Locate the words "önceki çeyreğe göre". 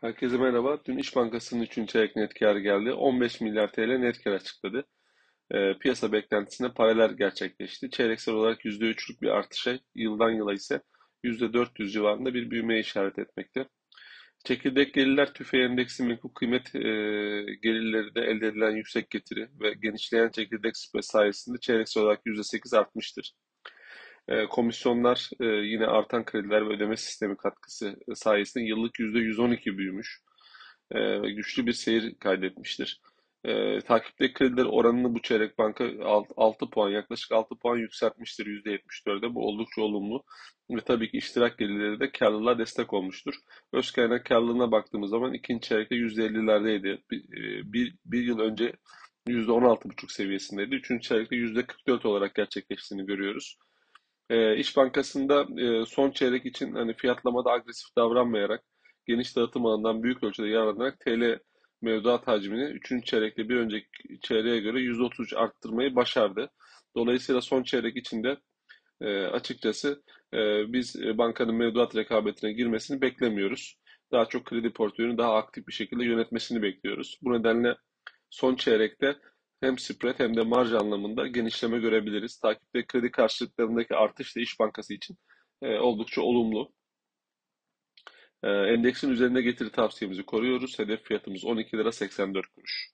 63.56-64.78